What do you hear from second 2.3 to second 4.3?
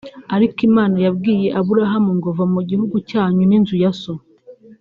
va mu gihugu cyanyu n’inzu ya so